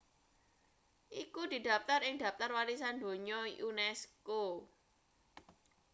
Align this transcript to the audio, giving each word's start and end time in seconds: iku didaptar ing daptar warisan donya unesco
iku 1.23 1.41
didaptar 1.53 2.01
ing 2.07 2.15
daptar 2.23 2.49
warisan 2.57 2.95
donya 3.03 3.39
unesco 3.69 4.43